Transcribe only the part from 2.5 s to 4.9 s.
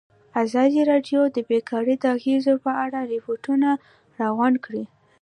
په اړه ریپوټونه راغونډ کړي.